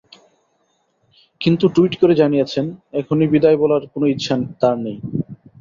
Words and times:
কিন্তু 1.41 1.65
টুইট 1.75 1.93
করে 2.01 2.13
জানিয়েছেন, 2.13 2.65
এখনই 2.93 3.27
বিদায় 3.33 3.57
বলার 3.57 3.83
কোনো 3.93 4.05
ইচ্ছা 4.07 4.33
তাঁর 4.61 4.75
নেই। 4.77 4.97